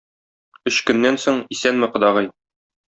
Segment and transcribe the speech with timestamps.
[0.71, 2.35] Өч көннән соң: "исәнме, кодагый!"